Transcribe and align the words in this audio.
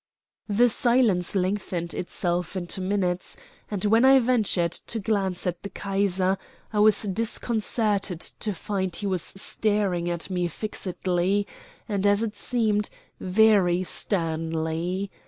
The 0.49 0.67
silence 0.67 1.35
lengthened 1.35 1.93
itself 1.93 2.55
into 2.55 2.81
minutes, 2.81 3.37
and, 3.69 3.85
when 3.85 4.03
I 4.03 4.17
ventured 4.17 4.71
to 4.71 4.99
glance 4.99 5.45
at 5.45 5.61
the 5.61 5.69
Kaiser, 5.69 6.39
I 6.73 6.79
was 6.79 7.03
disconcerted 7.03 8.19
to 8.21 8.51
find 8.55 8.93
that 8.93 9.01
he 9.01 9.05
was 9.05 9.21
staring 9.21 10.09
at 10.09 10.27
me 10.31 10.47
fixedly, 10.47 11.45
and, 11.87 12.07
as 12.07 12.23
it 12.23 12.33
seemed, 12.35 12.89
very 13.19 13.83
sternly. 13.83 15.11